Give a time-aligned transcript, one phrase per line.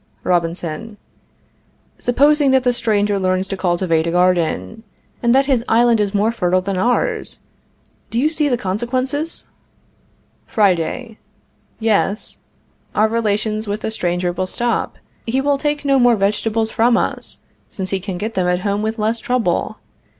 [0.23, 0.97] Robinson.
[1.99, 4.81] Supposing that the stranger learns to cultivate a garden,
[5.21, 7.41] and that his island is more fertile than ours.
[8.09, 9.45] Do you see the consequences?
[10.47, 11.19] Friday.
[11.79, 12.39] Yes.
[12.95, 14.97] Our relations with the stranger will stop.
[15.27, 18.81] He will take no more vegetables from us, since he can get them at home
[18.81, 19.77] with less trouble.